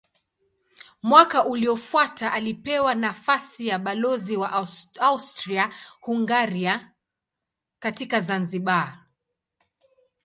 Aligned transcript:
Mwaka 1.03 1.45
uliofuata 1.45 2.31
alipewa 2.33 2.95
nafasi 2.95 3.67
ya 3.67 3.79
balozi 3.79 4.37
wa 4.37 4.65
Austria-Hungaria 4.99 6.91
katika 7.79 8.19
Zanzibar. 8.21 9.05